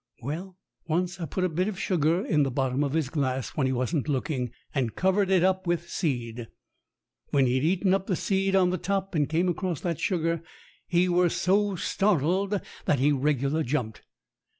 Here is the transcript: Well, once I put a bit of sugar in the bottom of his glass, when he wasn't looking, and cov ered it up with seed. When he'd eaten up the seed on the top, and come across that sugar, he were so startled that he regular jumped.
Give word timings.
Well, 0.23 0.57
once 0.87 1.19
I 1.21 1.25
put 1.25 1.43
a 1.43 1.47
bit 1.49 1.67
of 1.67 1.79
sugar 1.79 2.25
in 2.25 2.41
the 2.41 2.49
bottom 2.49 2.83
of 2.83 2.93
his 2.93 3.07
glass, 3.07 3.49
when 3.49 3.67
he 3.67 3.71
wasn't 3.71 4.07
looking, 4.09 4.49
and 4.73 4.95
cov 4.95 5.13
ered 5.13 5.29
it 5.29 5.43
up 5.43 5.67
with 5.67 5.87
seed. 5.91 6.47
When 7.29 7.45
he'd 7.45 7.63
eaten 7.63 7.93
up 7.93 8.07
the 8.07 8.15
seed 8.15 8.55
on 8.55 8.71
the 8.71 8.79
top, 8.79 9.13
and 9.13 9.29
come 9.29 9.47
across 9.49 9.79
that 9.81 9.99
sugar, 9.99 10.41
he 10.87 11.07
were 11.07 11.29
so 11.29 11.75
startled 11.75 12.59
that 12.85 12.97
he 12.97 13.11
regular 13.11 13.61
jumped. 13.61 14.01